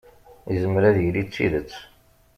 Yezmer 0.51 0.83
ad 0.89 0.97
yili 1.03 1.23
d 1.25 1.29
tidet. 1.33 1.73